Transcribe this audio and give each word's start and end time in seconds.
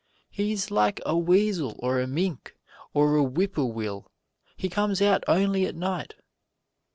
He 0.31 0.51
is 0.53 0.71
like 0.71 0.99
a 1.05 1.15
weasel 1.15 1.75
or 1.77 1.99
a 2.01 2.07
mink 2.07 2.55
or 2.91 3.15
a 3.17 3.23
whippoorwill 3.23 4.11
he 4.57 4.67
comes 4.67 4.99
out 4.99 5.23
only 5.27 5.67
at 5.67 5.75
night. 5.75 6.15